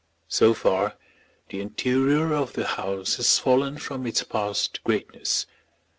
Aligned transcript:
So 0.29 0.55
far 0.55 0.95
the 1.49 1.61
interior 1.61 2.33
of 2.33 2.53
the 2.53 2.65
house 2.65 3.17
has 3.17 3.37
fallen 3.37 3.77
from 3.77 4.07
its 4.07 4.23
past 4.23 4.83
greatness. 4.83 5.45